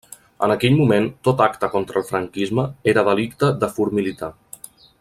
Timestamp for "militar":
3.99-4.33